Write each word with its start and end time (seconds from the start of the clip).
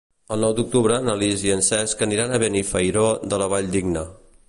El 0.35 0.39
nou 0.43 0.55
d'octubre 0.59 0.97
na 1.09 1.15
Lis 1.23 1.43
i 1.49 1.53
en 1.57 1.63
Cesc 1.69 2.03
aniran 2.07 2.33
a 2.39 2.43
Benifairó 2.47 3.07
de 3.35 3.45
la 3.45 3.55
Valldigna. 3.57 4.09